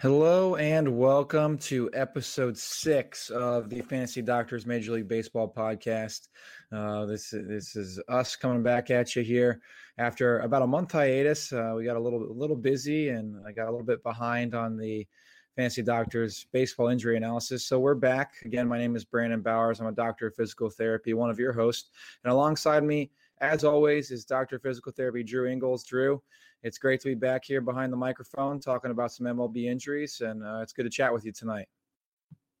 [0.00, 6.28] Hello and welcome to episode six of the Fantasy Doctors Major League Baseball podcast.
[6.72, 9.60] Uh, this this is us coming back at you here
[9.98, 11.52] after about a month hiatus.
[11.52, 14.54] Uh, we got a little a little busy and I got a little bit behind
[14.54, 15.06] on the
[15.54, 17.66] Fantasy Doctors baseball injury analysis.
[17.66, 18.68] So we're back again.
[18.68, 19.80] My name is Brandon Bowers.
[19.80, 21.90] I'm a doctor of physical therapy, one of your hosts,
[22.24, 23.10] and alongside me,
[23.40, 25.84] as always, is Doctor of Physical Therapy Drew Ingles.
[25.84, 26.22] Drew,
[26.62, 30.44] it's great to be back here behind the microphone talking about some MLB injuries, and
[30.44, 31.66] uh, it's good to chat with you tonight.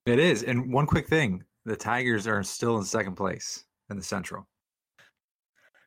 [0.06, 0.42] It is.
[0.42, 4.46] And one quick thing the Tigers are still in second place in the Central.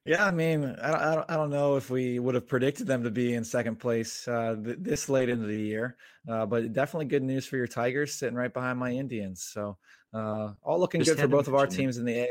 [0.05, 3.09] Yeah, I mean, I don't, I don't know if we would have predicted them to
[3.09, 5.95] be in second place uh, th- this late into the year,
[6.27, 9.43] uh, but definitely good news for your Tigers sitting right behind my Indians.
[9.43, 9.77] So
[10.13, 12.29] uh, all looking Just good for both of our teams in the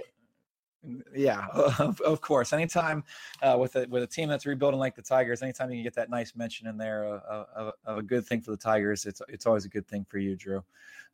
[1.15, 2.53] yeah, of, of course.
[2.53, 3.05] Anytime
[3.43, 5.95] uh, with a with a team that's rebuilding like the Tigers, anytime you can get
[5.95, 9.23] that nice mention in there uh, of, of, a good thing for the Tigers, it's
[9.29, 10.63] it's always a good thing for you, Drew.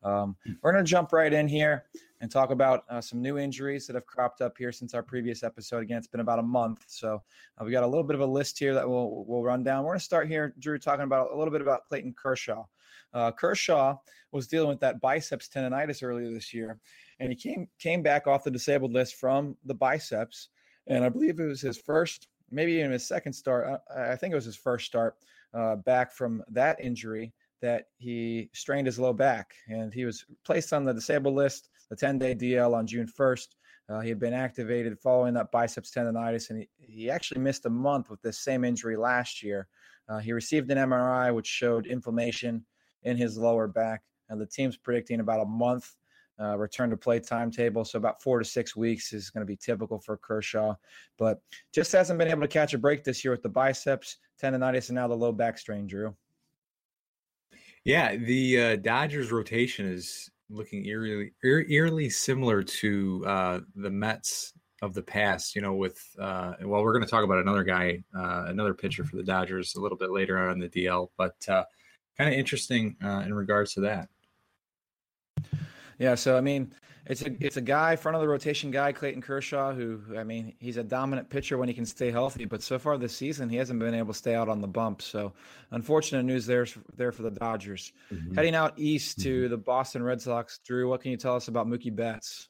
[0.02, 0.52] Um, hmm.
[0.62, 1.84] we're going to jump right in here
[2.20, 5.42] and talk about uh, some new injuries that have cropped up here since our previous
[5.42, 5.82] episode.
[5.82, 7.22] Again, it's been about a month, so
[7.58, 9.84] uh, we got a little bit of a list here that we'll we'll run down.
[9.84, 12.64] We're going to start here, Drew, talking about a little bit about Clayton Kershaw.
[13.14, 13.96] Uh, Kershaw
[14.32, 16.78] was dealing with that biceps tendonitis earlier this year,
[17.20, 20.48] and he came came back off the disabled list from the biceps,
[20.86, 23.80] and I believe it was his first, maybe even his second start.
[23.94, 25.16] I, I think it was his first start
[25.54, 30.72] uh, back from that injury that he strained his low back, and he was placed
[30.72, 33.48] on the disabled list, the 10-day DL on June 1st.
[33.90, 37.70] Uh, he had been activated following that biceps tendonitis, and he, he actually missed a
[37.70, 39.66] month with this same injury last year.
[40.08, 42.64] Uh, he received an MRI, which showed inflammation
[43.02, 45.96] in his lower back, and the team's predicting about a month
[46.40, 47.84] uh, return to play timetable.
[47.84, 50.74] So about four to six weeks is going to be typical for Kershaw,
[51.18, 51.40] but
[51.72, 54.96] just hasn't been able to catch a break this year with the biceps tendonitis and
[54.96, 55.86] now the low back strain.
[55.86, 56.14] Drew.
[57.84, 64.94] Yeah, the uh, Dodgers rotation is looking eerily, eerily similar to uh, the Mets of
[64.94, 65.56] the past.
[65.56, 69.04] You know, with uh, well, we're going to talk about another guy, uh, another pitcher
[69.04, 71.64] for the Dodgers a little bit later on the DL, but uh,
[72.16, 74.08] kind of interesting uh, in regards to that.
[75.98, 76.72] Yeah, so I mean,
[77.06, 80.54] it's a it's a guy front of the rotation guy, Clayton Kershaw, who I mean,
[80.60, 83.56] he's a dominant pitcher when he can stay healthy, but so far this season he
[83.56, 85.00] hasn't been able to stay out on the bump.
[85.02, 85.32] So,
[85.70, 86.66] unfortunate news there
[86.96, 87.92] there for the Dodgers.
[88.12, 88.34] Mm-hmm.
[88.34, 89.50] Heading out east to mm-hmm.
[89.50, 92.48] the Boston Red Sox, Drew, what can you tell us about Mookie Betts?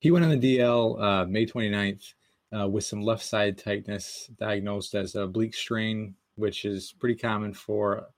[0.00, 2.14] He went on the DL uh, May 29th
[2.58, 7.54] uh, with some left side tightness, diagnosed as a oblique strain, which is pretty common
[7.54, 8.08] for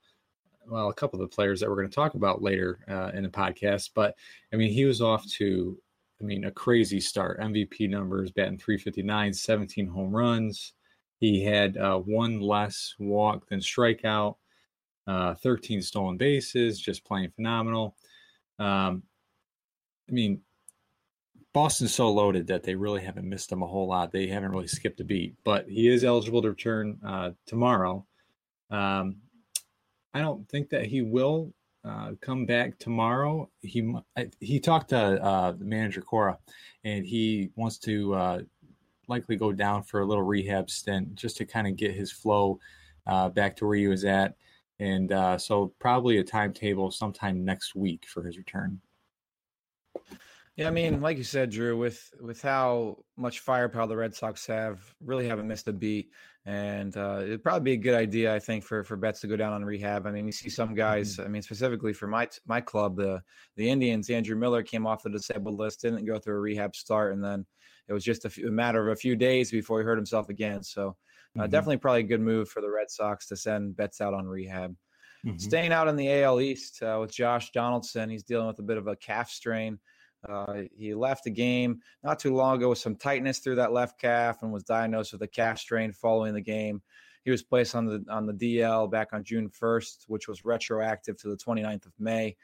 [0.67, 3.23] well, a couple of the players that we're going to talk about later uh, in
[3.23, 3.91] the podcast.
[3.93, 4.15] But
[4.53, 5.77] I mean, he was off to,
[6.21, 7.39] I mean, a crazy start.
[7.39, 10.73] MVP numbers, batting 359, 17 home runs.
[11.19, 14.35] He had uh, one less walk than strikeout,
[15.07, 17.95] uh, 13 stolen bases, just playing phenomenal.
[18.59, 19.03] Um,
[20.09, 20.41] I mean,
[21.53, 24.11] Boston's so loaded that they really haven't missed him a whole lot.
[24.11, 28.05] They haven't really skipped a beat, but he is eligible to return uh, tomorrow.
[28.69, 29.21] Um,
[30.15, 31.53] I don't think that he will
[31.83, 33.49] uh, come back tomorrow.
[33.61, 33.93] He
[34.39, 36.39] he talked to uh, the manager Cora,
[36.85, 38.39] and he wants to uh,
[39.09, 42.59] likely go down for a little rehab stint just to kind of get his flow
[43.05, 44.37] uh, back to where he was at,
[44.79, 48.79] and uh, so probably a timetable sometime next week for his return.
[50.55, 54.45] Yeah, I mean, like you said, Drew, with with how much firepower the Red Sox
[54.47, 56.11] have, really haven't missed a beat,
[56.45, 59.35] and uh, it'd probably be a good idea, I think, for for Betts to go
[59.35, 60.07] down on rehab.
[60.07, 61.13] I mean, you see some guys.
[61.17, 61.25] Mm-hmm.
[61.25, 63.21] I mean, specifically for my my club, the
[63.57, 67.13] the Indians, Andrew Miller came off the disabled list, didn't go through a rehab start,
[67.13, 67.45] and then
[67.89, 70.29] it was just a, few, a matter of a few days before he hurt himself
[70.29, 70.63] again.
[70.63, 70.95] So,
[71.37, 71.51] uh, mm-hmm.
[71.51, 74.73] definitely probably a good move for the Red Sox to send Betts out on rehab.
[75.25, 75.37] Mm-hmm.
[75.37, 78.77] Staying out in the AL East uh, with Josh Donaldson, he's dealing with a bit
[78.77, 79.79] of a calf strain.
[80.27, 83.99] Uh, he left the game not too long ago with some tightness through that left
[83.99, 86.81] calf and was diagnosed with a calf strain following the game.
[87.23, 91.17] He was placed on the on the DL back on June 1st, which was retroactive
[91.17, 92.35] to the 29th of May.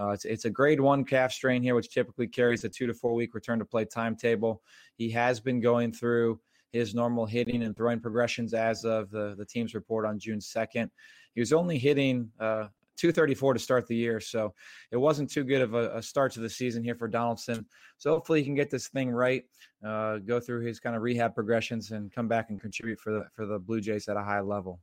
[0.00, 2.94] Uh, it's, it's a grade one calf strain here, which typically carries a two to
[2.94, 4.62] four week return to play timetable.
[4.96, 6.40] He has been going through
[6.72, 10.88] his normal hitting and throwing progressions as of the, the team's report on June 2nd.
[11.34, 12.68] He was only hitting uh,
[13.00, 14.20] 234 to start the year.
[14.20, 14.54] So
[14.90, 17.64] it wasn't too good of a, a, start to the season here for Donaldson.
[17.96, 19.44] So hopefully he can get this thing right,
[19.84, 23.24] uh, go through his kind of rehab progressions, and come back and contribute for the
[23.34, 24.80] for the Blue Jays at a high level.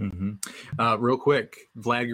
[0.00, 0.32] Mm-hmm.
[0.78, 2.08] Uh, real quick, Vlad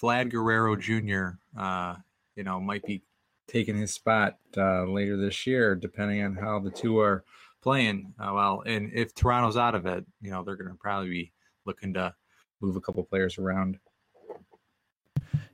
[0.00, 1.38] Vlad Guerrero Jr.
[1.58, 1.96] Uh,
[2.36, 3.02] you know might be
[3.48, 7.24] taking his spot uh, later this year, depending on how the two are
[7.62, 8.14] playing.
[8.18, 11.32] Uh, well, and if Toronto's out of it, you know they're going to probably be
[11.66, 12.14] looking to
[12.60, 13.78] move a couple players around.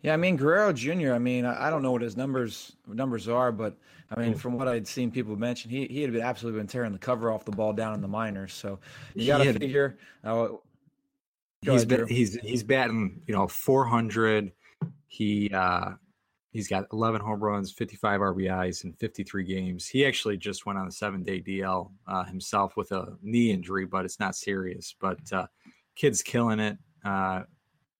[0.02, 1.12] Yeah, I mean Guerrero Jr.
[1.12, 3.76] I mean, I don't know what his numbers numbers are, but
[4.10, 6.92] I mean, from what I'd seen people mention, he he had been absolutely been tearing
[6.92, 8.52] the cover off the ball down in the minors.
[8.52, 8.80] So
[9.14, 9.96] you got to figure.
[10.24, 10.48] Uh,
[11.60, 14.52] he's ahead, been, he's he's batting you know 400.
[15.06, 15.92] He uh,
[16.50, 19.86] he's got 11 home runs, 55 RBIs in 53 games.
[19.86, 23.86] He actually just went on a seven day DL uh, himself with a knee injury,
[23.86, 24.94] but it's not serious.
[25.00, 25.46] But uh,
[25.94, 26.76] kid's killing it.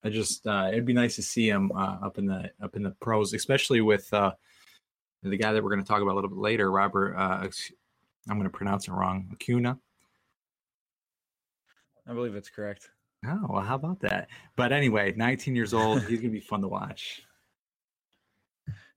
[0.04, 2.82] I just uh, it'd be nice to see him uh, up in the up in
[2.82, 4.32] the pros, especially with uh,
[5.22, 7.14] the guy that we're going to talk about a little bit later, Robert.
[7.16, 7.48] Uh,
[8.28, 9.28] I'm going to pronounce it wrong.
[9.32, 9.78] Acuna.
[12.06, 12.90] I believe it's correct.
[13.24, 14.28] Oh well, how about that?
[14.56, 16.00] But anyway, 19 years old.
[16.00, 17.22] he's going to be fun to watch.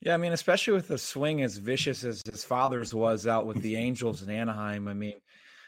[0.01, 3.61] Yeah, I mean, especially with the swing as vicious as his father's was out with
[3.61, 4.87] the Angels in Anaheim.
[4.87, 5.15] I mean,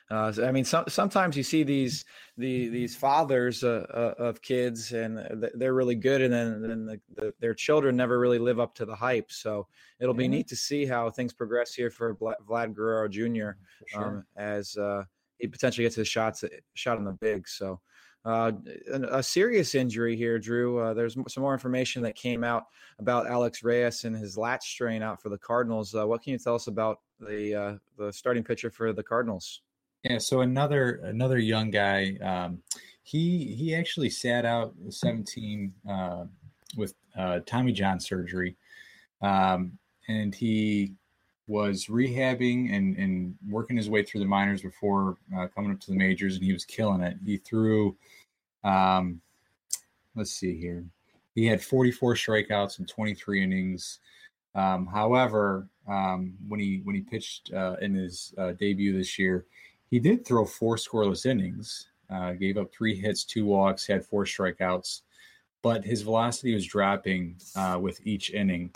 [0.09, 2.05] uh, I mean, some, sometimes you see these
[2.37, 5.19] the, these fathers uh, uh, of kids, and
[5.55, 8.85] they're really good, and then, then the, the, their children never really live up to
[8.85, 9.31] the hype.
[9.31, 9.67] So
[9.99, 13.57] it'll be neat to see how things progress here for Vlad Guerrero Jr.
[13.87, 14.03] Sure.
[14.03, 15.03] Um, as uh,
[15.39, 16.43] he potentially gets his shots
[16.73, 17.47] shot on the big.
[17.47, 17.81] So.
[18.25, 18.51] Uh,
[19.09, 20.79] a serious injury here, Drew.
[20.79, 22.65] Uh, there's some more information that came out
[22.99, 25.95] about Alex Reyes and his lat strain out for the Cardinals.
[25.95, 29.61] Uh, what can you tell us about the uh, the starting pitcher for the Cardinals?
[30.03, 32.17] Yeah, so another another young guy.
[32.21, 32.61] Um,
[33.03, 36.25] he he actually sat out 17 uh,
[36.75, 38.55] with uh, Tommy John surgery,
[39.21, 39.77] um,
[40.07, 40.93] and he
[41.47, 45.91] was rehabbing and, and working his way through the minors before uh, coming up to
[45.91, 47.15] the majors, and he was killing it.
[47.25, 47.95] He threw,
[48.65, 49.21] um,
[50.13, 50.83] let's see here,
[51.35, 53.99] he had 44 strikeouts in 23 innings.
[54.55, 59.45] Um, however, um, when he when he pitched uh, in his uh, debut this year,
[59.89, 64.25] he did throw four scoreless innings, uh, gave up three hits, two walks, had four
[64.25, 65.01] strikeouts,
[65.61, 68.71] but his velocity was dropping uh, with each inning.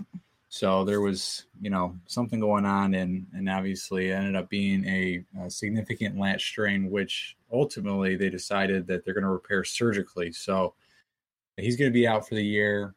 [0.50, 4.86] So there was, you know, something going on, and and obviously it ended up being
[4.86, 10.34] a, a significant lat strain, which ultimately they decided that they're going to repair surgically.
[10.34, 10.74] So
[11.56, 12.96] he's going to be out for the year.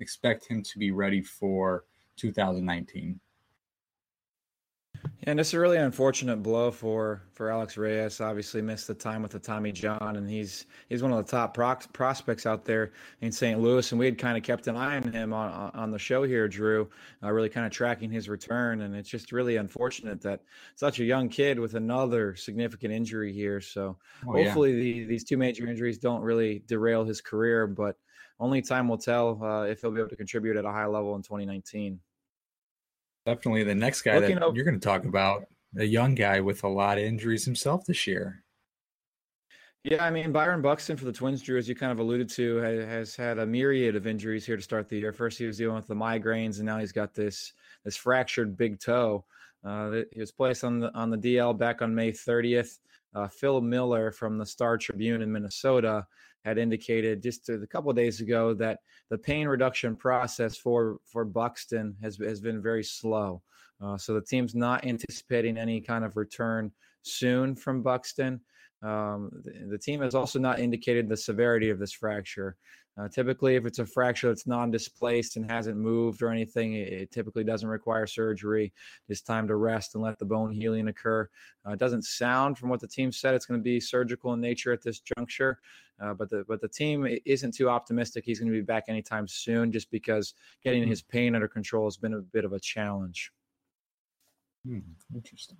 [0.00, 1.84] Expect him to be ready for
[2.16, 3.20] 2019.
[5.24, 8.20] And it's a really unfortunate blow for for Alex Reyes.
[8.20, 11.54] Obviously, missed the time with the Tommy John, and he's he's one of the top
[11.54, 13.58] pro- prospects out there in St.
[13.60, 13.90] Louis.
[13.90, 16.46] And we had kind of kept an eye on him on on the show here,
[16.46, 16.88] Drew,
[17.24, 18.82] uh, really kind of tracking his return.
[18.82, 20.40] And it's just really unfortunate that
[20.76, 23.60] such a young kid with another significant injury here.
[23.60, 25.02] So oh, hopefully, yeah.
[25.02, 27.96] the, these two major injuries don't really derail his career, but
[28.38, 31.16] only time will tell uh, if he'll be able to contribute at a high level
[31.16, 31.98] in 2019
[33.34, 35.44] definitely the next guy Looking that up, you're going to talk about,
[35.76, 38.42] a young guy with a lot of injuries himself this year.
[39.84, 42.56] Yeah, I mean Byron Buxton for the Twins, Drew, as you kind of alluded to,
[42.56, 45.12] has had a myriad of injuries here to start the year.
[45.12, 47.52] First, he was dealing with the migraines, and now he's got this
[47.84, 49.24] this fractured big toe.
[49.64, 52.78] Uh, he was placed on the on the DL back on May 30th.
[53.14, 56.06] Uh, Phil Miller from the Star Tribune in Minnesota
[56.44, 58.80] had indicated just a couple of days ago that
[59.10, 63.42] the pain reduction process for for Buxton has has been very slow.
[63.80, 66.70] Uh, so the team's not anticipating any kind of return
[67.02, 68.40] soon from Buxton.
[68.82, 72.56] Um, the, the, team has also not indicated the severity of this fracture.
[72.96, 77.10] Uh, typically, if it's a fracture that's non-displaced and hasn't moved or anything, it, it,
[77.10, 78.72] typically doesn't require surgery.
[79.08, 81.28] It's time to rest and let the bone healing occur.
[81.66, 84.40] Uh, it doesn't sound, from what the team said, it's going to be surgical in
[84.40, 85.58] nature at this juncture.
[86.00, 88.24] Uh, but the but the team isn't too optimistic.
[88.24, 90.90] He's going to be back anytime soon, just because getting hmm.
[90.90, 93.32] his pain under control has been a bit of a challenge.
[94.64, 94.78] Hmm,
[95.12, 95.58] interesting.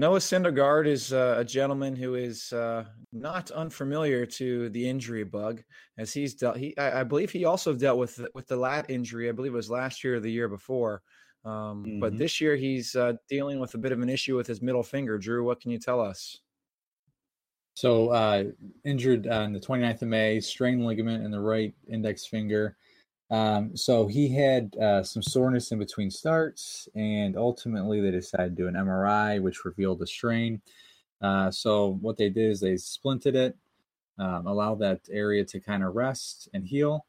[0.00, 5.62] Noah Syndergaard is uh, a gentleman who is uh, not unfamiliar to the injury bug,
[5.98, 6.56] as he's dealt.
[6.56, 9.28] He, I, I, believe, he also dealt with with the lat injury.
[9.28, 11.02] I believe it was last year or the year before.
[11.44, 12.00] Um, mm-hmm.
[12.00, 14.84] But this year, he's uh, dealing with a bit of an issue with his middle
[14.84, 15.18] finger.
[15.18, 16.38] Drew, what can you tell us?
[17.74, 18.44] So, uh,
[18.84, 22.76] injured on the 29th of May, strained ligament in the right index finger.
[23.30, 28.62] Um, so he had uh, some soreness in between starts, and ultimately they decided to
[28.62, 30.62] do an MRI, which revealed a strain.
[31.20, 33.56] Uh, so what they did is they splinted it,
[34.18, 37.04] um, allowed that area to kind of rest and heal.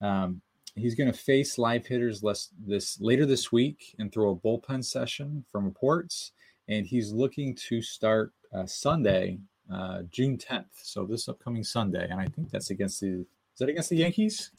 [0.00, 0.40] Um,
[0.74, 4.84] he's going to face live hitters less this later this week and throw a bullpen
[4.84, 6.32] session from reports,
[6.68, 9.38] and he's looking to start uh, Sunday,
[9.72, 10.66] uh, June 10th.
[10.82, 13.26] So this upcoming Sunday, and I think that's against the
[13.58, 14.52] is that against the Yankees?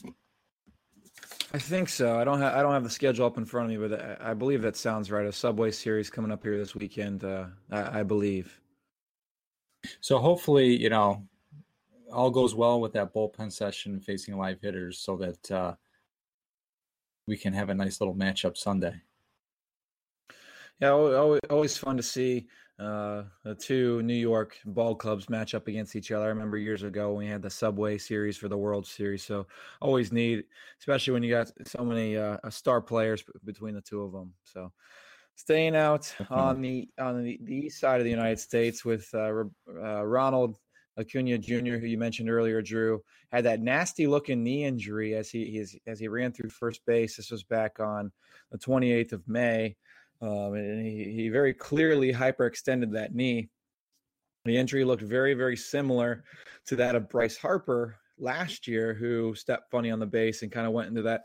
[1.51, 2.19] I think so.
[2.19, 4.31] I don't have I don't have the schedule up in front of me, but I,
[4.31, 5.25] I believe that sounds right.
[5.25, 7.23] A Subway Series coming up here this weekend.
[7.23, 8.59] Uh, I, I believe.
[10.01, 11.25] So hopefully, you know,
[12.11, 15.75] all goes well with that bullpen session facing live hitters, so that uh,
[17.27, 19.01] we can have a nice little matchup Sunday.
[20.79, 22.47] Yeah, always, always fun to see
[22.79, 26.25] uh, the two New York ball clubs match up against each other.
[26.25, 29.45] I remember years ago we had the Subway Series for the World Series, so
[29.81, 30.45] always neat,
[30.79, 34.33] especially when you got so many uh, star players between the two of them.
[34.45, 34.71] So
[35.35, 39.43] staying out on the on the, the, east side of the United States with uh,
[39.83, 40.57] uh Ronald
[40.97, 45.65] Acuna Jr., who you mentioned earlier, Drew, had that nasty looking knee injury as he
[45.87, 47.17] as he ran through first base.
[47.17, 48.11] This was back on
[48.51, 49.75] the 28th of May.
[50.21, 53.49] Um, and he, he very clearly hyperextended that knee.
[54.45, 56.23] The injury looked very, very similar
[56.67, 60.67] to that of Bryce Harper last year, who stepped funny on the base and kind
[60.67, 61.23] of went into that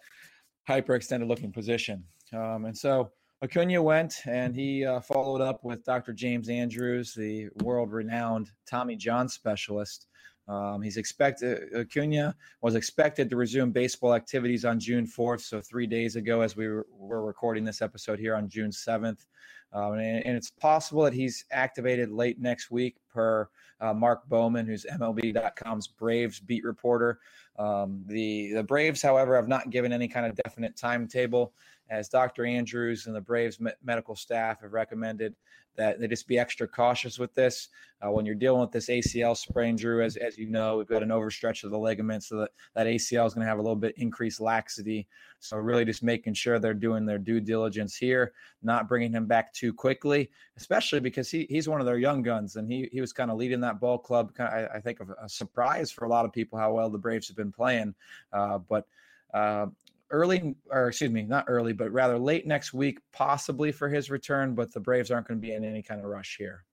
[0.69, 2.05] hyperextended looking position.
[2.33, 6.13] Um, and so Acuna went and he uh, followed up with Dr.
[6.13, 10.07] James Andrews, the world renowned Tommy John specialist.
[10.47, 15.87] Um, he's expected Acuna was expected to resume baseball activities on June 4th, so three
[15.87, 19.25] days ago, as we were, were recording this episode here on June 7th.
[19.73, 23.49] Um, and, and, it's possible that he's activated late next week, per
[23.81, 27.19] uh, Mark Bowman, who's MLB.com's Braves beat reporter.
[27.59, 31.55] Um, the the Braves, however, have not given any kind of definite timetable,
[31.91, 32.47] as Dr.
[32.47, 35.35] Andrews and the Braves me- medical staff have recommended
[35.77, 37.69] that they just be extra cautious with this
[38.05, 39.77] uh, when you're dealing with this ACL sprain.
[39.77, 42.87] Drew, as as you know, we've got an overstretch of the ligaments, so that that
[42.87, 45.07] ACL is going to have a little bit increased laxity.
[45.41, 49.53] So really, just making sure they're doing their due diligence here, not bringing him back
[49.53, 53.13] too quickly, especially because he he's one of their young guns, and he he was
[53.13, 54.35] kind of leading that ball club.
[54.35, 56.91] Kind of, I, I, think of a surprise for a lot of people how well
[56.91, 57.95] the Braves have been playing,
[58.33, 58.87] uh, but.
[59.33, 59.67] Uh,
[60.15, 64.55] early, or excuse me, not early, but rather late next week, possibly for his return.
[64.55, 66.65] But the Braves aren't going to be in any kind of rush here.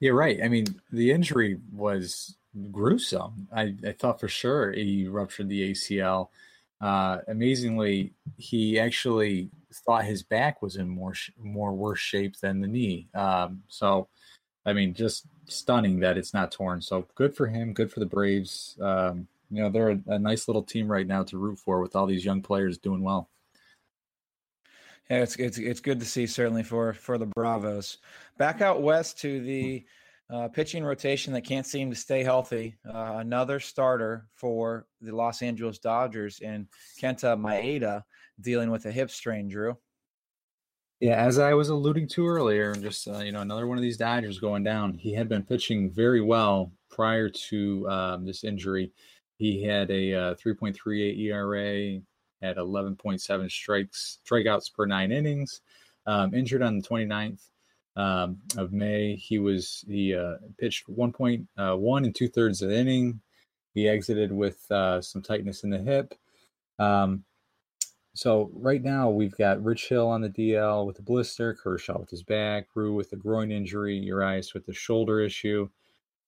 [0.00, 0.40] Yeah, right.
[0.42, 2.36] I mean, the injury was
[2.72, 3.48] gruesome.
[3.54, 6.28] I, I thought for sure he ruptured the ACL.
[6.80, 9.50] Uh, amazingly, he actually
[9.84, 13.08] thought his back was in more more worse shape than the knee.
[13.14, 14.08] Um, so,
[14.64, 16.80] I mean, just stunning that it's not torn.
[16.80, 17.74] So good for him.
[17.74, 18.78] Good for the Braves.
[18.80, 21.96] Um, you know they're a, a, nice little team right now to root for with
[21.96, 23.28] all these young players doing well.
[25.10, 27.98] Yeah, it's it's it's good to see certainly for for the Bravos.
[28.38, 29.84] Back out west to the
[30.30, 32.76] uh, pitching rotation that can't seem to stay healthy.
[32.88, 36.68] Uh, another starter for the Los Angeles Dodgers in
[37.00, 38.02] Kenta Maeda
[38.40, 39.48] dealing with a hip strain.
[39.48, 39.76] Drew.
[41.00, 43.96] Yeah, as I was alluding to earlier, just uh, you know, another one of these
[43.96, 44.94] Dodgers going down.
[44.94, 48.92] He had been pitching very well prior to um, this injury.
[49.40, 51.98] He had a uh, 3.38 ERA,
[52.42, 55.62] had 11.7 strikes strikeouts per nine innings.
[56.04, 57.40] Um, injured on the 29th
[57.96, 62.76] um, of May, he was he uh, pitched 1.1 uh, and two thirds of the
[62.78, 63.22] inning.
[63.72, 66.14] He exited with uh, some tightness in the hip.
[66.78, 67.24] Um,
[68.12, 72.10] so right now we've got Rich Hill on the DL with a blister, Kershaw with
[72.10, 75.70] his back, Ryu with a groin injury, Urias with the shoulder issue.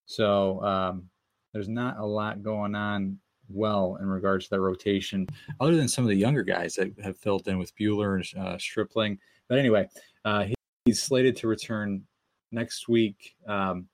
[0.07, 1.11] So um,
[1.53, 3.19] there's not a lot going on
[3.49, 5.27] well in regards to that rotation,
[5.61, 8.59] other than some of the younger guys that have filled in with Buehler and uh,
[8.59, 9.19] Stripling.
[9.49, 9.89] But anyway,
[10.25, 10.55] uh, he,
[10.85, 12.03] he's slated to return
[12.51, 13.35] next week.
[13.47, 13.87] Um,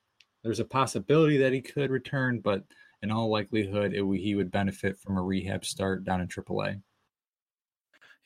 [0.43, 2.63] there's a possibility that he could return, but
[3.01, 6.81] in all likelihood, it, he would benefit from a rehab start down in AAA.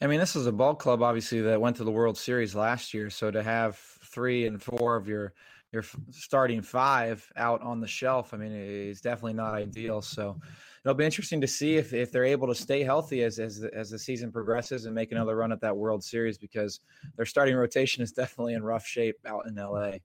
[0.01, 2.93] I mean, this is a ball club, obviously, that went to the World Series last
[2.93, 3.09] year.
[3.09, 5.33] So to have three and four of your
[5.73, 8.33] your starting five out on the shelf.
[8.33, 10.01] I mean, it's definitely not ideal.
[10.01, 10.39] So
[10.85, 13.89] it'll be interesting to see if, if they're able to stay healthy as, as, as
[13.89, 16.79] the season progresses and make another run at that World Series because
[17.17, 19.97] their starting rotation is definitely in rough shape out in LA.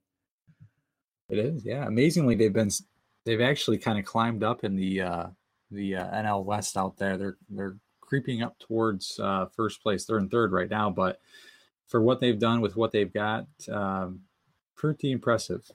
[1.29, 1.85] It is, yeah.
[1.85, 2.71] Amazingly, they've been
[3.23, 5.27] they've actually kind of climbed up in the uh,
[5.69, 7.17] the uh, NL West out there.
[7.17, 10.05] They're they're creeping up towards uh, first place.
[10.05, 11.21] They're in third right now, but
[11.85, 14.21] for what they've done with what they've got, um,
[14.79, 15.69] pretty impressive.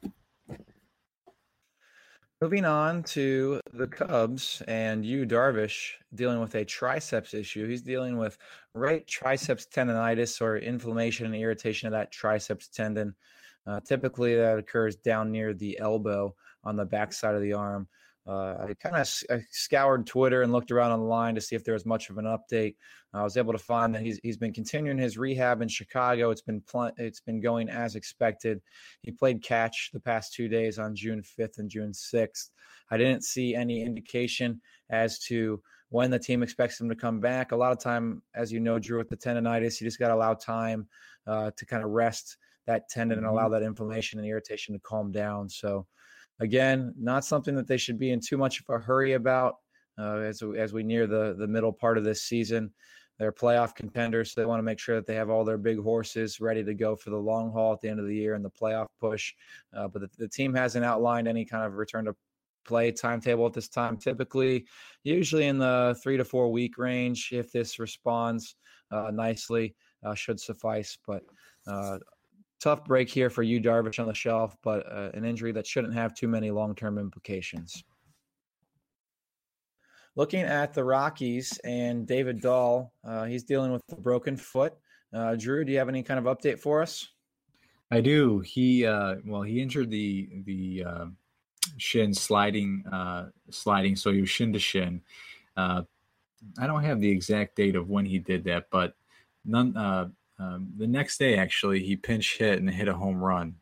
[2.40, 7.68] Moving on to the Cubs and Yu, Darvish dealing with a triceps issue.
[7.68, 8.38] He's dealing with
[8.74, 13.14] right triceps tendonitis or inflammation and irritation of that triceps tendon.
[13.66, 16.34] Uh, typically, that occurs down near the elbow
[16.64, 17.86] on the backside of the arm.
[18.26, 19.06] Uh, I kind of
[19.50, 22.76] scoured Twitter and looked around online to see if there was much of an update.
[23.12, 26.30] I was able to find that he's he's been continuing his rehab in Chicago.
[26.30, 28.60] It's been pl- it's been going as expected.
[29.02, 32.50] He played catch the past two days on June 5th and June 6th.
[32.90, 37.52] I didn't see any indication as to when the team expects him to come back.
[37.52, 40.14] A lot of time, as you know, Drew, with the tendonitis, you just got to
[40.14, 40.88] allow time
[41.26, 43.52] uh, to kind of rest that tendon and allow mm-hmm.
[43.52, 45.48] that inflammation and irritation to calm down.
[45.48, 45.86] So
[46.40, 49.56] Again, not something that they should be in too much of a hurry about
[49.98, 52.72] uh, as as we near the the middle part of this season.
[53.18, 54.32] they're playoff contenders.
[54.32, 56.74] So they want to make sure that they have all their big horses ready to
[56.74, 59.32] go for the long haul at the end of the year and the playoff push.
[59.76, 62.16] Uh, but the, the, team hasn't outlined any kind of return to
[62.64, 63.96] play timetable at this time.
[63.96, 64.66] Typically,
[65.04, 67.30] usually in the three to four week range.
[67.32, 68.56] If this responds
[68.90, 70.98] uh, nicely, uh, should suffice.
[71.06, 71.22] But
[71.66, 71.98] uh,
[72.64, 75.92] tough break here for Yu, Darvish on the shelf, but uh, an injury that shouldn't
[75.92, 77.84] have too many long term implications.
[80.16, 84.72] Looking at the Rockies and David Dahl, uh, he's dealing with a broken foot.
[85.12, 87.06] Uh, Drew, do you have any kind of update for us?
[87.90, 88.40] I do.
[88.40, 91.06] He uh, well, he injured the the uh,
[91.76, 95.02] shin sliding uh, sliding, so he was shin to shin.
[95.56, 98.94] I don't have the exact date of when he did that, but
[99.44, 100.14] none.
[100.38, 103.56] Um, the next day, actually, he pinch hit and hit a home run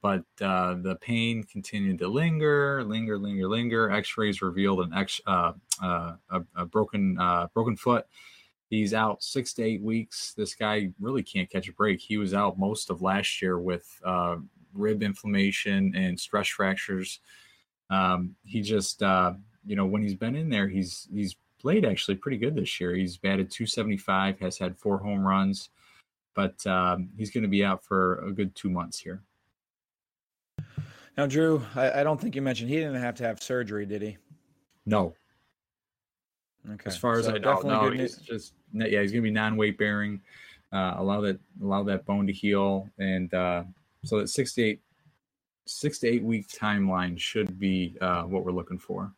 [0.00, 3.90] but uh, the pain continued to linger, linger, linger, linger.
[3.90, 5.52] X-rays revealed an X, uh,
[5.82, 8.06] uh, a, a, broken uh, broken foot.
[8.70, 10.32] He's out six to eight weeks.
[10.34, 12.00] This guy really can't catch a break.
[12.00, 14.36] He was out most of last year with uh,
[14.72, 17.20] rib inflammation and stress fractures.
[17.90, 19.34] Um, he just, uh,
[19.66, 22.94] you know, when he's been in there, he's he's played actually pretty good this year.
[22.94, 25.68] He's batted 275, has had four home runs,
[26.34, 29.22] but um, he's going to be out for a good two months here.
[31.16, 34.00] Now, Drew, I, I, don't think you mentioned he didn't have to have surgery, did
[34.00, 34.16] he?
[34.86, 35.14] No.
[36.70, 36.84] Okay.
[36.86, 40.20] As far as so I know, no, he's just yeah, he's gonna be non-weight bearing.
[40.72, 43.64] Uh, allow that allow that bone to heal, and uh,
[44.04, 44.80] so that six to eight
[45.66, 49.12] six to eight week timeline should be uh, what we're looking for.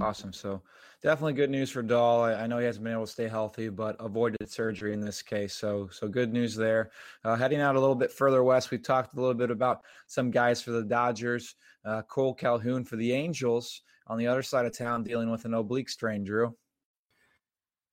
[0.00, 0.32] Awesome.
[0.32, 0.62] So
[1.02, 2.22] definitely good news for Dahl.
[2.22, 5.22] I, I, know he hasn't been able to stay healthy, but avoided surgery in this
[5.22, 5.54] case.
[5.54, 6.90] So so good news there.
[7.24, 10.30] Uh, heading out a little bit further west, we talked a little bit about some
[10.30, 11.54] guys for the Dodgers.
[11.84, 15.54] Uh, Cole Calhoun for the Angels on the other side of town, dealing with an
[15.54, 16.24] oblique strain.
[16.24, 16.54] Drew.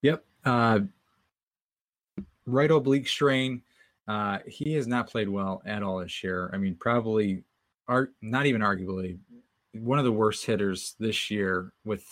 [0.02, 0.24] Yep.
[0.44, 0.80] Uh,
[2.46, 3.62] right oblique strain.
[4.08, 6.50] Uh, he has not played well at all this year.
[6.54, 7.44] I mean, probably,
[7.88, 9.18] are not even arguably
[9.80, 11.74] one of the worst hitters this year.
[11.84, 12.06] With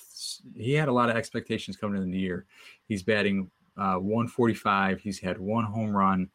[0.55, 2.45] he had a lot of expectations coming into the year.
[2.87, 4.99] He's batting uh, 145.
[4.99, 6.29] He's had one home run.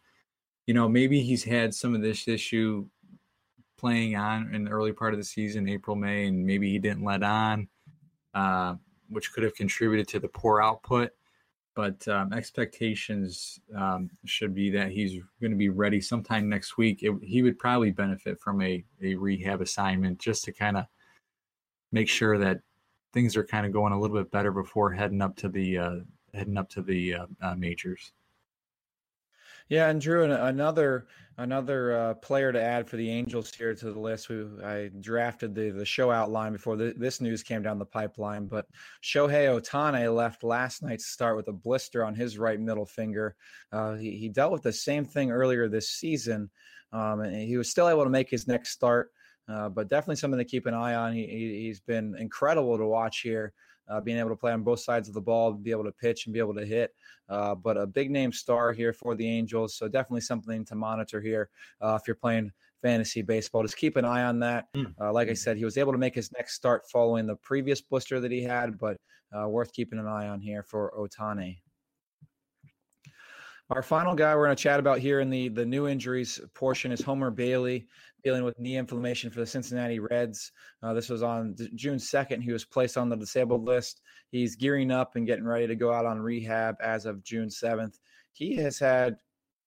[0.66, 2.86] You know, maybe he's had some of this issue
[3.78, 7.04] playing on in the early part of the season, April, May, and maybe he didn't
[7.04, 7.68] let on,
[8.34, 8.74] uh,
[9.08, 11.12] which could have contributed to the poor output.
[11.74, 17.04] But um, expectations um, should be that he's going to be ready sometime next week.
[17.04, 20.86] It, he would probably benefit from a, a rehab assignment just to kind of
[21.92, 22.60] make sure that
[23.12, 25.96] things are kind of going a little bit better before heading up to the uh,
[26.34, 28.12] heading up to the uh, uh, majors.
[29.68, 34.00] Yeah, and Drew, another another uh, player to add for the Angels here to the
[34.00, 34.30] list.
[34.64, 38.46] I drafted the the show outline before the, this news came down the pipeline.
[38.46, 38.66] But
[39.02, 43.36] Shohei Ohtani left last night to start with a blister on his right middle finger.
[43.70, 46.50] Uh, he, he dealt with the same thing earlier this season,
[46.92, 49.12] um, and he was still able to make his next start.
[49.48, 51.12] Uh, but definitely something to keep an eye on.
[51.12, 53.54] He, he, has been incredible to watch here,
[53.88, 56.26] uh, being able to play on both sides of the ball, be able to pitch
[56.26, 56.94] and be able to hit.
[57.28, 59.74] Uh, but a big name star here for the Angels.
[59.74, 61.48] So definitely something to monitor here
[61.80, 63.62] uh, if you're playing fantasy baseball.
[63.62, 64.66] Just keep an eye on that.
[64.76, 65.12] Mm.
[65.12, 68.20] like I said, he was able to make his next start following the previous blister
[68.20, 68.98] that he had, but
[69.36, 71.58] uh, worth keeping an eye on here for Ohtani.
[73.70, 76.90] Our final guy we're going to chat about here in the the new injuries portion
[76.90, 77.86] is Homer Bailey
[78.24, 80.52] dealing with knee inflammation for the Cincinnati Reds.
[80.82, 82.42] Uh, this was on June 2nd.
[82.42, 84.00] He was placed on the disabled list.
[84.30, 87.98] He's gearing up and getting ready to go out on rehab as of June 7th.
[88.32, 89.18] He has had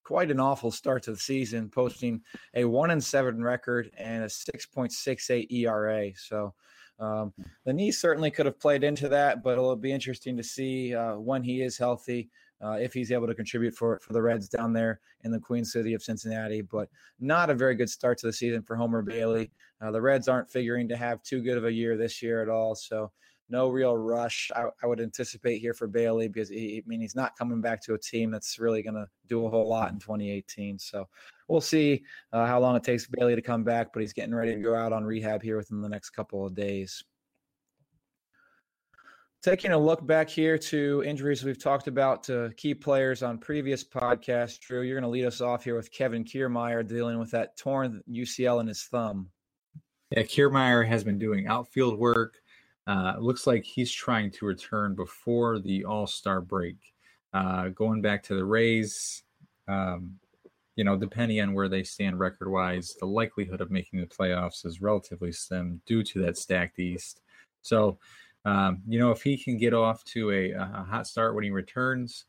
[0.04, 2.22] quite an awful start to the season, posting
[2.56, 6.12] a one and seven record and a 6.68 ERA.
[6.16, 6.56] So
[7.00, 7.34] um,
[7.66, 11.18] the knee certainly could have played into that, but it'll be interesting to see uh,
[11.18, 12.32] when he is healthy
[12.64, 15.66] uh, if he's able to contribute for for the Reds down there in the Queen
[15.66, 16.62] City of Cincinnati.
[16.62, 19.52] But not a very good start to the season for Homer Bailey.
[19.82, 22.50] Uh, the Reds aren't figuring to have too good of a year this year at
[22.50, 23.12] all, so
[23.52, 27.16] no real rush I, I would anticipate here for Bailey because he, I mean he's
[27.16, 30.00] not coming back to a team that's really going to do a whole lot in
[30.00, 30.80] 2018.
[30.80, 31.08] So
[31.48, 34.56] we'll see uh, how long it takes Bailey to come back, but he's getting ready
[34.56, 37.04] to go out on rehab here within the next couple of days.
[39.44, 43.84] Taking a look back here to injuries we've talked about to key players on previous
[43.84, 47.58] podcasts, Drew, you're going to lead us off here with Kevin Kiermaier dealing with that
[47.58, 49.32] torn UCL in his thumb.
[50.12, 52.36] Yeah, Kiermaier has been doing outfield work.
[52.86, 56.78] Uh, looks like he's trying to return before the All Star break.
[57.34, 59.24] Uh, going back to the Rays,
[59.68, 60.20] um,
[60.76, 64.68] you know, depending on where they stand record wise, the likelihood of making the playoffs
[64.68, 67.22] is relatively slim due to that stacked East.
[67.64, 67.98] So,
[68.46, 71.52] Um, you know, if he can get off to a, a, hot start when he
[71.52, 72.26] returns,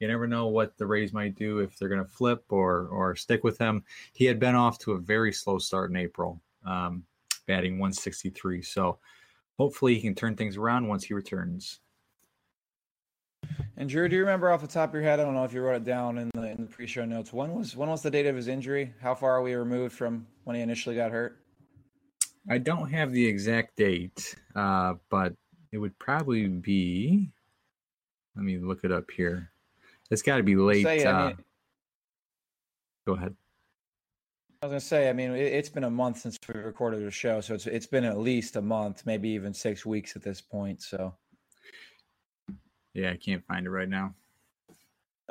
[0.00, 3.14] you never know what the Rays might do if they're going to flip or or
[3.14, 3.84] stick with him.
[4.12, 7.04] He had been off to a very slow start in April, um,
[7.46, 8.62] batting 163.
[8.62, 8.98] So
[9.58, 11.80] hopefully he can turn things around once he returns.
[13.76, 15.20] And Drew, do you remember off the top of your head?
[15.20, 17.32] I don't know if you wrote it down in the in the pre-show notes.
[17.32, 18.94] When was when was the date of his injury?
[19.00, 21.43] How far are we removed from when he initially got hurt?
[22.48, 25.34] I don't have the exact date, uh, but
[25.72, 27.30] it would probably be.
[28.36, 29.50] Let me look it up here.
[30.10, 30.84] It's got to be late.
[30.84, 31.36] Say, uh, I mean,
[33.06, 33.34] go ahead.
[34.62, 37.10] I was gonna say, I mean, it, has been a month since we recorded the
[37.10, 40.40] show, so it's it's been at least a month, maybe even six weeks at this
[40.40, 40.80] point.
[40.80, 41.14] So
[42.94, 44.14] yeah, I can't find it right now.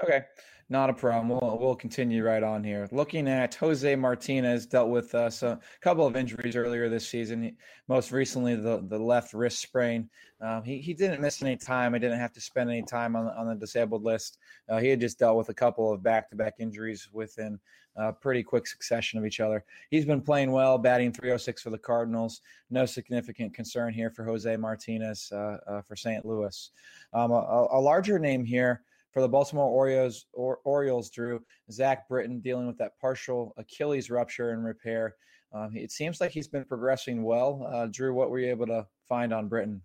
[0.02, 0.24] Okay,
[0.70, 1.30] not a problem.
[1.30, 2.88] We'll, we'll continue right on here.
[2.92, 7.44] Looking at Jose Martinez, dealt with uh, a couple of injuries earlier this season.
[7.44, 7.56] He,
[7.88, 10.10] most recently, the, the left wrist sprain.
[10.42, 11.94] Um, he, he didn't miss any time.
[11.94, 14.40] I didn't have to spend any time on, on the disabled list.
[14.68, 17.60] Uh, he had just dealt with a couple of back to back injuries within
[17.96, 19.64] a pretty quick succession of each other.
[19.92, 22.42] He's been playing well, batting 306 for the Cardinals.
[22.72, 26.26] No significant concern here for Jose Martinez uh, uh for St.
[26.26, 26.72] Louis.
[27.14, 28.82] Um, a, a larger name here
[29.14, 31.40] for the Baltimore Orioles, or, Orioles, Drew
[31.72, 35.16] Zach Britton dealing with that partial Achilles rupture and repair.
[35.54, 37.70] Um, it seems like he's been progressing well.
[37.72, 39.82] Uh, Drew, what were you able to find on Britton?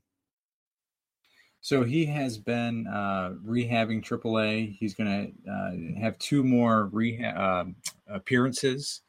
[1.60, 4.76] So he has been uh, rehabbing AAA.
[4.78, 7.76] He's going to uh, have two more rehab um,
[8.08, 9.02] appearances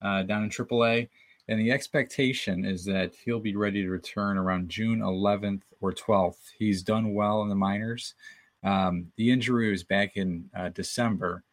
[0.00, 1.08] uh, down in AAA,
[1.48, 6.52] and the expectation is that he'll be ready to return around June 11th or 12th.
[6.58, 8.14] He's done well in the minors.
[8.64, 11.44] Um, the injury was back in uh, December,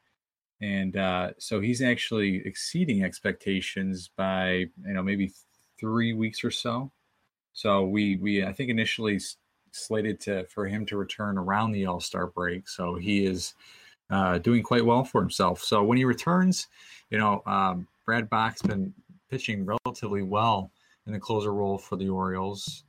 [0.62, 5.32] and uh, so he's actually exceeding expectations by you know maybe
[5.80, 6.92] three weeks or so.
[7.54, 9.20] So we we I think initially
[9.72, 12.68] slated to for him to return around the All Star break.
[12.68, 13.54] So he is
[14.10, 15.62] uh, doing quite well for himself.
[15.64, 16.68] So when he returns,
[17.10, 18.94] you know um, Brad Brach's been
[19.30, 20.72] pitching relatively well
[21.06, 22.84] in the closer role for the Orioles.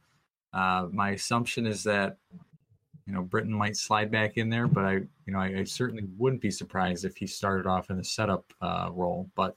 [0.53, 2.19] Uh, my assumption is that
[3.07, 6.05] you know, Britton might slide back in there, but I, you know, I, I certainly
[6.17, 9.31] wouldn't be surprised if he started off in the setup uh, role.
[9.35, 9.57] But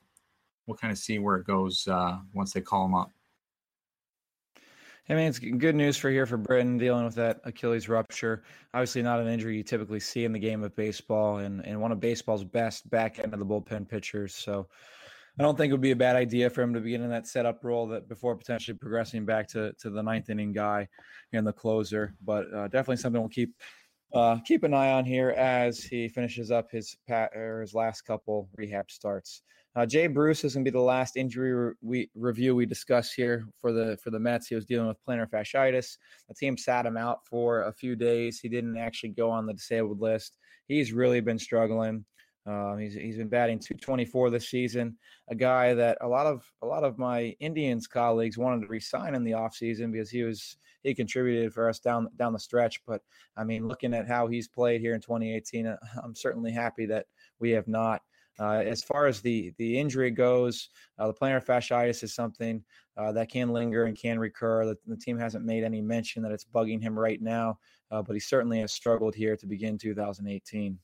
[0.66, 3.12] we'll kind of see where it goes uh, once they call him up.
[5.10, 8.44] I mean, it's good news for here for Britton dealing with that Achilles rupture.
[8.74, 11.94] Obviously, not an injury you typically see in the game of baseball, and, and one
[11.94, 14.36] of baseball's best back end of the bullpen pitchers.
[14.36, 14.68] So,
[15.40, 17.28] I don't think it would be a bad idea for him to begin in that
[17.28, 20.88] setup role that before potentially progressing back to, to the ninth inning guy
[21.32, 22.16] and the closer.
[22.26, 23.54] But uh, definitely something we'll keep
[24.14, 28.02] uh, keep an eye on here as he finishes up his pat or his last
[28.04, 29.42] couple rehab starts.
[29.76, 33.14] Uh, Jay Bruce is going to be the last injury re- we, review we discuss
[33.14, 34.48] here for the for the Mets.
[34.48, 35.98] He was dealing with plantar fasciitis.
[36.30, 38.40] The team sat him out for a few days.
[38.40, 40.38] He didn't actually go on the disabled list.
[40.68, 42.06] He's really been struggling.
[42.48, 44.98] Um, he's he's been batting 224 this season.
[45.28, 49.16] A guy that a lot of a lot of my Indians colleagues wanted to resign
[49.16, 52.82] in the offseason because he was he contributed for us down down the stretch.
[52.86, 53.02] But
[53.36, 57.08] I mean, looking at how he's played here in 2018, uh, I'm certainly happy that
[57.40, 58.02] we have not.
[58.40, 62.64] Uh, as far as the the injury goes, uh, the plantar fasciitis is something
[62.96, 64.66] uh, that can linger and can recur.
[64.66, 67.60] The, the, team hasn't made any mention that it's bugging him right now,
[67.92, 70.78] uh, but he certainly has struggled here to begin 2018.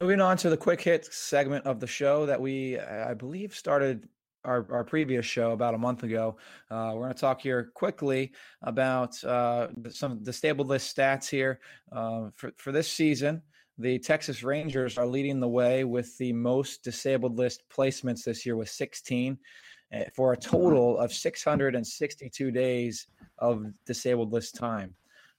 [0.00, 4.08] Moving on to the quick hit segment of the show that we, I believe, started
[4.44, 6.36] our, our previous show about a month ago.
[6.70, 8.30] Uh, we're going to talk here quickly
[8.62, 11.58] about uh, some disabled list stats here
[11.90, 13.42] uh, for, for this season.
[13.76, 18.54] The Texas Rangers are leading the way with the most disabled list placements this year
[18.54, 19.36] with 16
[19.90, 23.08] eh, for a total of 662 days
[23.38, 24.94] of disabled list time.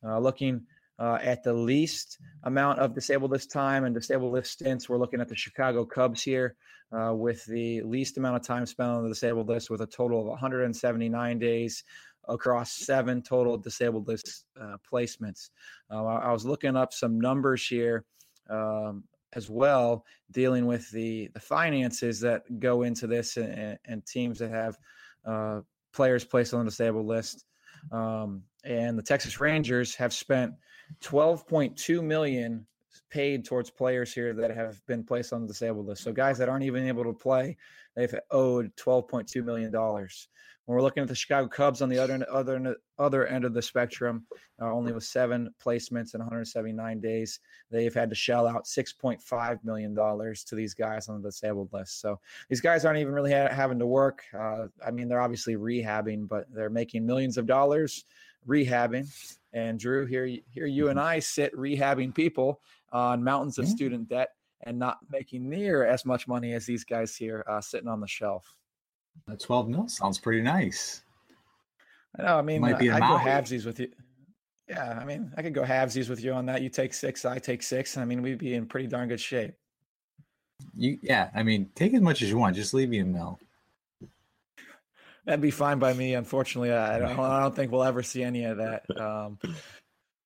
[0.05, 0.61] Uh, looking
[0.99, 4.89] uh, at the least amount of disabled list time and disabled list stints.
[4.89, 6.55] We're looking at the Chicago Cubs here
[6.91, 10.19] uh, with the least amount of time spent on the disabled list with a total
[10.19, 11.83] of 179 days
[12.27, 15.49] across seven total disabled list uh, placements.
[15.89, 18.05] Uh, I was looking up some numbers here.
[18.49, 24.39] Um, as well, dealing with the the finances that go into this and, and teams
[24.39, 24.75] that have
[25.23, 25.61] uh,
[25.93, 27.45] players placed on the disabled list.
[27.91, 30.53] Um, and the Texas Rangers have spent
[31.01, 32.65] 12.2 million
[33.09, 36.03] paid towards players here that have been placed on the disabled list.
[36.03, 37.57] So guys that aren't even able to play,
[37.95, 40.27] they've owed 12.2 million dollars.
[40.65, 43.61] When we're looking at the Chicago Cubs on the other other other end of the
[43.61, 44.27] spectrum,
[44.61, 47.39] uh, only with seven placements in 179 days,
[47.71, 51.99] they've had to shell out 6.5 million dollars to these guys on the disabled list.
[52.01, 54.21] So these guys aren't even really ha- having to work.
[54.31, 58.05] Uh, I mean, they're obviously rehabbing, but they're making millions of dollars
[58.47, 59.07] rehabbing.
[59.53, 64.29] And Drew, here, here you and I sit rehabbing people on mountains of student debt
[64.63, 68.07] and not making near as much money as these guys here uh, sitting on the
[68.07, 68.53] shelf.
[69.27, 71.03] The 12 mil sounds pretty nice.
[72.17, 72.37] I know.
[72.37, 73.89] I mean, Might be I, I go halvesies with you.
[74.67, 76.61] Yeah, I mean, I could go halvesies with you on that.
[76.61, 77.97] You take six, I take six.
[77.97, 79.53] I mean, we'd be in pretty darn good shape.
[80.75, 81.29] You, yeah.
[81.33, 82.55] I mean, take as much as you want.
[82.55, 83.39] Just leave me a mill.
[85.25, 86.13] That'd be fine by me.
[86.15, 88.83] Unfortunately, I don't, I don't think we'll ever see any of that.
[88.99, 89.37] Um,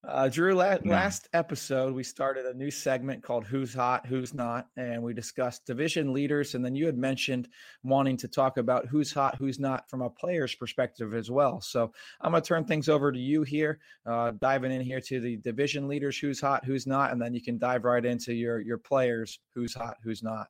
[0.06, 0.92] uh, Drew, la- no.
[0.92, 5.66] last episode, we started a new segment called Who's Hot, Who's Not, and we discussed
[5.66, 6.56] division leaders.
[6.56, 7.48] And then you had mentioned
[7.84, 11.62] wanting to talk about who's hot, who's not from a player's perspective as well.
[11.62, 15.22] So I'm going to turn things over to you here, uh, diving in here to
[15.22, 18.60] the division leaders, who's hot, who's not, and then you can dive right into your,
[18.60, 20.48] your players, who's hot, who's not.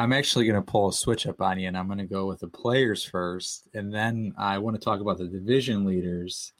[0.00, 2.26] I'm actually going to pull a switch up on you, and I'm going to go
[2.26, 6.52] with the players first, and then I want to talk about the division leaders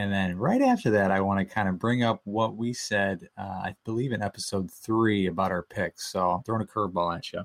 [0.00, 3.28] and then right after that, I want to kind of bring up what we said,
[3.36, 6.10] uh, I believe in episode three about our picks.
[6.10, 7.42] So I'm throwing a curveball at you.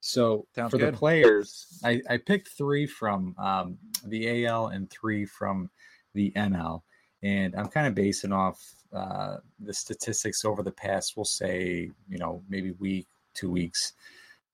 [0.00, 0.94] So Sounds for good.
[0.94, 5.68] the players, I, I, picked three from um, the AL and three from
[6.14, 6.80] the NL.
[7.22, 8.58] And I'm kind of basing off
[8.94, 13.92] uh, the statistics over the past, we'll say, you know, maybe week, two weeks.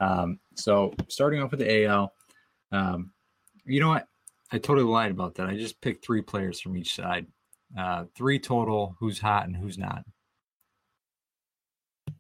[0.01, 2.13] Um, so starting off with the AL,
[2.73, 3.13] um,
[3.65, 4.07] you know what?
[4.51, 5.47] I totally lied about that.
[5.47, 7.27] I just picked three players from each side.
[7.77, 8.97] Uh, three total.
[8.99, 10.05] Who's hot and who's not?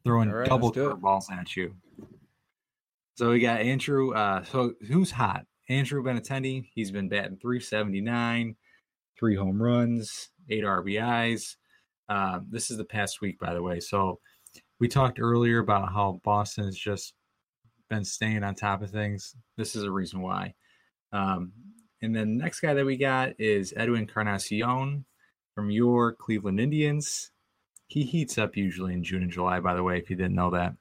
[0.04, 1.74] Throwing right, double curveballs at you.
[3.16, 4.14] So we got Andrew.
[4.14, 5.44] Uh, so who's hot?
[5.68, 6.68] Andrew Benintendi.
[6.74, 8.56] He's been batting 379,
[9.18, 11.56] three home runs, eight RBIs.
[12.08, 13.80] Uh, this is the past week, by the way.
[13.80, 14.20] So
[14.80, 17.14] we talked earlier about how Boston is just
[17.88, 19.34] been staying on top of things.
[19.56, 20.54] This is a reason why.
[21.12, 21.52] Um,
[22.02, 25.04] and then the next guy that we got is Edwin Encarnacion
[25.54, 27.30] from your Cleveland Indians.
[27.88, 30.50] He heats up usually in June and July, by the way, if you didn't know
[30.50, 30.74] that.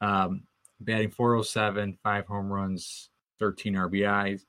[0.00, 0.42] Um,
[0.80, 4.42] batting 407, five home runs, 13 RBIs.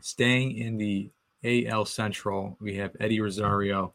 [0.00, 1.10] Staying in the
[1.44, 3.94] AL Central, we have Eddie Rosario.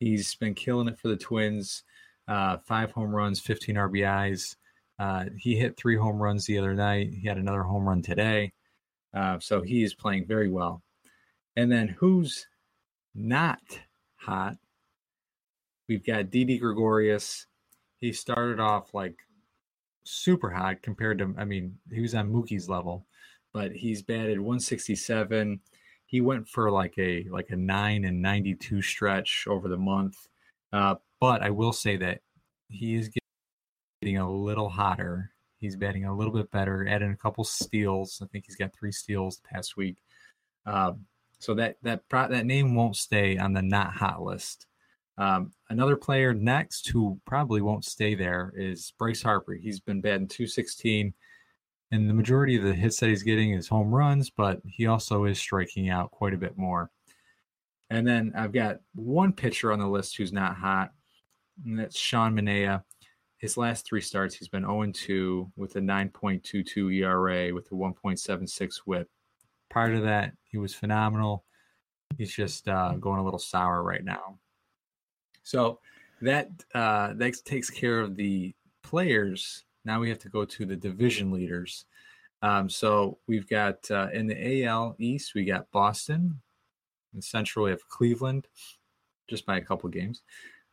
[0.00, 1.84] He's been killing it for the Twins.
[2.26, 4.56] Uh, five home runs, 15 RBIs.
[4.98, 7.12] Uh, he hit three home runs the other night.
[7.12, 8.52] He had another home run today.
[9.12, 10.82] Uh, so he is playing very well.
[11.56, 12.46] And then who's
[13.14, 13.60] not
[14.16, 14.56] hot?
[15.88, 17.46] We've got Didi Gregorius.
[18.00, 19.16] He started off like
[20.04, 23.06] super hot compared to, I mean, he was on Mookie's level,
[23.52, 25.60] but he's batted 167.
[26.06, 30.28] He went for like a like a nine and 92 stretch over the month.
[30.72, 32.20] Uh, but I will say that
[32.68, 33.10] he is
[34.04, 38.20] getting a little hotter He's batting a little bit better, adding a couple steals.
[38.22, 39.96] I think he's got three steals the past week.
[40.66, 41.06] Um,
[41.38, 44.66] so that that that name won't stay on the not hot list.
[45.16, 49.54] Um, another player next who probably won't stay there is Bryce Harper.
[49.54, 51.14] He's been batting 216,
[51.90, 55.24] and the majority of the hits that he's getting is home runs, but he also
[55.24, 56.90] is striking out quite a bit more.
[57.88, 60.92] And then I've got one pitcher on the list who's not hot,
[61.64, 62.82] and that's Sean Manaea
[63.44, 68.76] his last three starts, he's been 0 2 with a 9.22 ERA with a 1.76
[68.86, 69.06] whip.
[69.68, 71.44] Prior to that, he was phenomenal.
[72.16, 74.38] He's just uh, going a little sour right now.
[75.42, 75.80] So
[76.22, 79.64] that uh, that takes care of the players.
[79.84, 81.84] Now we have to go to the division leaders.
[82.40, 86.40] Um, so we've got uh, in the AL East, we got Boston.
[87.14, 88.48] In Central, we have Cleveland,
[89.28, 90.22] just by a couple games.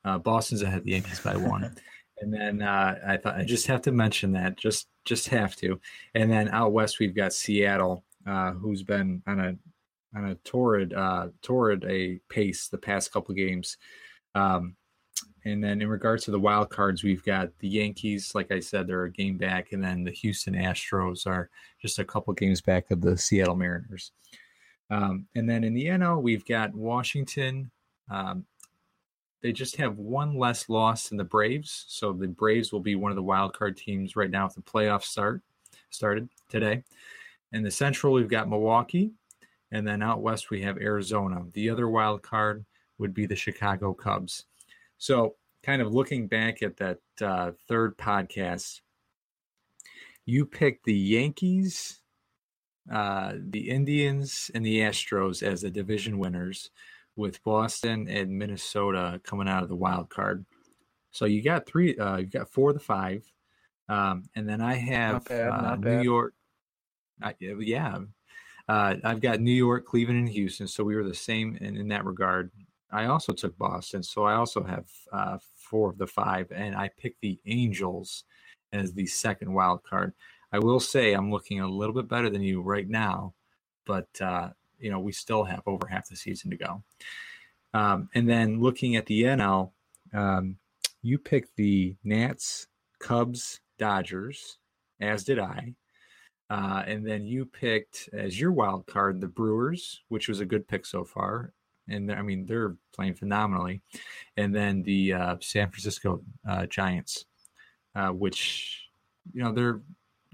[0.05, 1.75] Uh, Boston's ahead of the Yankees by one.
[2.21, 5.79] And then uh, I thought I just have to mention that, just just have to.
[6.13, 9.55] And then out west we've got Seattle, uh, who's been on a
[10.15, 13.77] on a torrid uh, torrid a pace the past couple games.
[14.35, 14.75] Um,
[15.43, 18.33] and then in regards to the wild cards, we've got the Yankees.
[18.35, 21.49] Like I said, they're a game back, and then the Houston Astros are
[21.81, 24.11] just a couple games back of the Seattle Mariners.
[24.91, 27.71] Um, and then in the NL, we've got Washington,
[28.11, 28.45] um,
[29.41, 31.85] they just have one less loss than the Braves.
[31.87, 34.61] So the Braves will be one of the wild card teams right now if the
[34.61, 35.41] playoffs start
[35.89, 36.83] started today.
[37.51, 39.11] In the Central, we've got Milwaukee,
[39.71, 41.43] and then out west we have Arizona.
[41.53, 42.65] The other wild card
[42.97, 44.45] would be the Chicago Cubs.
[44.97, 48.81] So, kind of looking back at that uh, third podcast,
[50.25, 52.01] you picked the Yankees,
[52.91, 56.69] uh, the Indians and the Astros as the division winners,
[57.15, 60.45] with Boston and Minnesota coming out of the wild card.
[61.11, 63.23] So you got three, uh, you got four of the five,
[63.89, 66.03] um, and then I have bad, uh, New bad.
[66.03, 66.33] York.
[67.21, 67.99] I, yeah,
[68.67, 70.67] uh, I've got New York, Cleveland, and Houston.
[70.67, 72.51] So we were the same in, in that regard.
[72.91, 76.89] I also took Boston, so I also have uh, four of the five, and I
[76.97, 78.23] picked the Angels
[78.73, 80.13] as the second wild card.
[80.51, 83.33] I will say I'm looking a little bit better than you right now,
[83.85, 84.49] but uh,
[84.81, 86.83] you know we still have over half the season to go.
[87.73, 89.71] Um, and then looking at the NL,
[90.13, 90.57] um,
[91.01, 92.67] you picked the Nats,
[92.99, 94.57] Cubs, Dodgers,
[94.99, 95.73] as did I.
[96.49, 100.67] Uh, and then you picked as your wild card the Brewers, which was a good
[100.67, 101.53] pick so far.
[101.87, 103.81] And I mean, they're playing phenomenally.
[104.37, 107.25] And then the uh, San Francisco uh, Giants,
[107.95, 108.89] uh, which,
[109.33, 109.81] you know, they're,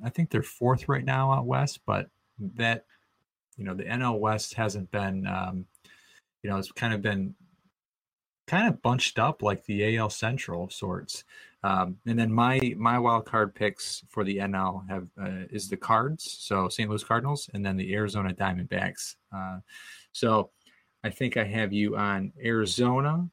[0.03, 2.09] I think they're fourth right now out west, but
[2.55, 2.85] that,
[3.57, 5.65] you know, the NL West hasn't been, um,
[6.43, 7.35] you know, it's kind of been
[8.47, 11.23] kind of bunched up like the AL Central of sorts.
[11.63, 15.75] Um, and then my my wild card picks for the NL have uh, is the
[15.75, 16.89] Cards, so St.
[16.89, 19.15] Louis Cardinals, and then the Arizona Diamondbacks.
[19.35, 19.59] Uh,
[20.11, 20.51] so
[21.03, 23.27] I think I have you on Arizona,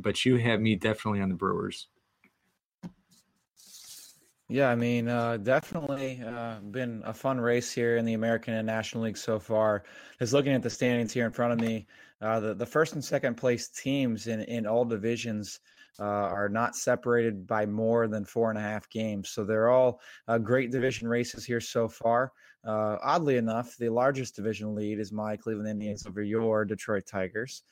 [0.00, 1.88] but you have me definitely on the Brewers.
[4.52, 8.66] Yeah, I mean, uh, definitely uh, been a fun race here in the American and
[8.66, 9.84] National League so far.
[10.18, 11.86] Just looking at the standings here in front of me,
[12.20, 15.60] uh, the the first and second place teams in in all divisions
[15.98, 19.30] uh, are not separated by more than four and a half games.
[19.30, 22.30] So they're all uh, great division races here so far.
[22.62, 27.62] Uh, oddly enough, the largest division lead is my Cleveland Indians over your Detroit Tigers.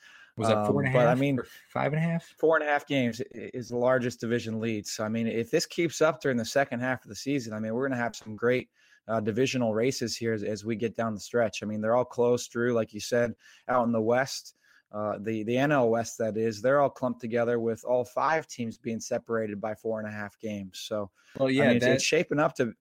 [0.41, 1.05] Was that four and a Um, half?
[1.05, 2.23] but I mean, five and a half.
[2.37, 4.85] four and a half games is the largest division lead.
[4.87, 7.59] So I mean, if this keeps up during the second half of the season, I
[7.59, 8.69] mean, we're going to have some great
[9.07, 11.63] uh, divisional races here as, as we get down the stretch.
[11.63, 13.33] I mean, they're all close, Drew, like you said,
[13.67, 14.55] out in the West.
[14.91, 18.77] Uh, the the NL West, that is, they're all clumped together with all five teams
[18.77, 20.79] being separated by four and a half games.
[20.79, 22.73] So Well, I yeah, mean, it's, that, it's shaping up to.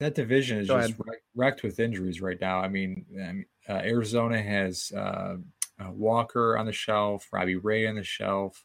[0.00, 0.94] that division is just
[1.36, 2.58] wrecked with injuries right now.
[2.58, 5.36] I mean, I mean uh, Arizona has uh,
[5.80, 8.64] uh, Walker on the shelf, Robbie Ray on the shelf.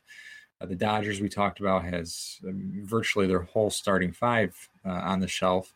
[0.59, 5.19] Uh, the Dodgers we talked about has um, virtually their whole starting five uh, on
[5.19, 5.73] the shelf.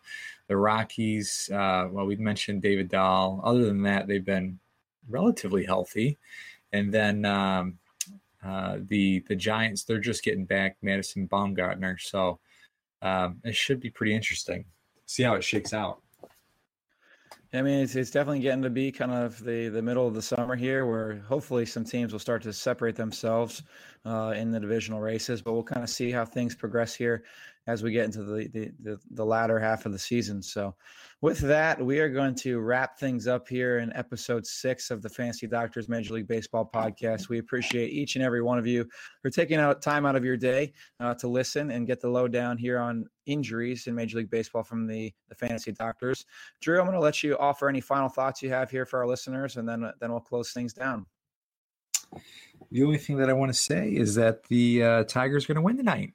[0.47, 3.41] The Rockies, uh, well, we mentioned David Dahl.
[3.43, 4.59] Other than that, they've been
[5.09, 6.17] relatively healthy.
[6.71, 7.79] And then um,
[8.43, 12.39] uh, the the Giants, they're just getting back Madison Bumgarner, so
[13.01, 14.65] um, it should be pretty interesting.
[15.07, 16.01] See how it shakes out.
[17.55, 20.21] I mean, it's, it's definitely getting to be kind of the, the middle of the
[20.21, 23.63] summer here where hopefully some teams will start to separate themselves
[24.05, 27.23] uh, in the divisional races, but we'll kind of see how things progress here
[27.67, 30.41] as we get into the, the, the, the latter half of the season.
[30.41, 30.75] So,
[31.21, 35.10] with that, we are going to wrap things up here in episode six of the
[35.10, 37.30] Fantasy Doctors Major League Baseball podcast.
[37.30, 38.88] We appreciate each and every one of you
[39.21, 42.58] for taking out time out of your day uh, to listen and get the lowdown
[42.58, 46.25] here on injuries in Major League Baseball from the, the Fantasy Doctors.
[46.62, 49.08] Drew, I'm going to let you offer any final thoughts you have here for our
[49.08, 51.06] listeners, and then then we'll close things down.
[52.71, 55.56] The only thing that I want to say is that the uh, Tigers are going
[55.56, 56.13] to win tonight.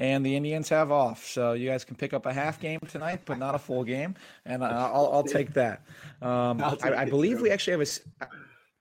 [0.00, 3.20] And the Indians have off, so you guys can pick up a half game tonight,
[3.26, 4.14] but not a full game,
[4.46, 5.82] and I'll, I'll take that.
[6.22, 7.86] Um, I'll take I, I believe we actually have
[8.22, 8.26] a,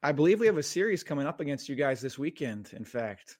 [0.01, 2.69] I believe we have a series coming up against you guys this weekend.
[2.71, 3.37] In fact,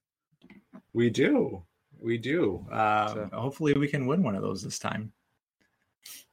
[0.94, 1.64] We do.
[2.02, 2.66] We do.
[2.70, 5.14] Uh, So- Hopefully, we can win one of those this time.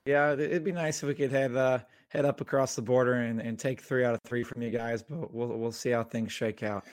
[0.05, 1.79] yeah, it- it'd be nice if we could have uh,
[2.17, 5.03] head up across the border and, and take three out of three from you guys,
[5.03, 6.87] but we'll we'll see how things shake out.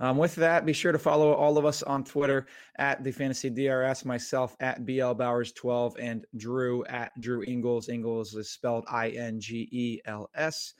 [0.00, 2.46] Um, with that, be sure to follow all of us on Twitter
[2.78, 7.90] at the Fantasy DRS, myself at BL Bowers 12, and Drew at Drew Ingels.
[7.90, 10.72] Ingels is spelled I N G E L S.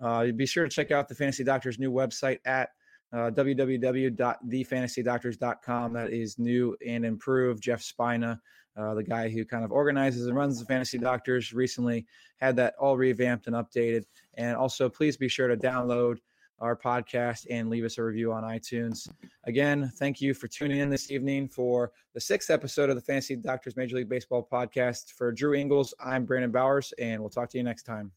[0.00, 2.70] Uh, be sure to check out the Fantasy Doctor's new website at
[3.12, 5.92] uh, www.thefantasydoctors.com.
[5.92, 7.62] That is new and improved.
[7.62, 8.40] Jeff Spina,
[8.76, 12.06] uh, the guy who kind of organizes and runs the Fantasy Doctors, recently
[12.36, 14.04] had that all revamped and updated.
[14.34, 16.18] And also, please be sure to download
[16.60, 19.08] our podcast and leave us a review on iTunes.
[19.44, 23.36] Again, thank you for tuning in this evening for the sixth episode of the Fantasy
[23.36, 25.12] Doctors Major League Baseball podcast.
[25.12, 28.12] For Drew Ingels, I'm Brandon Bowers, and we'll talk to you next time.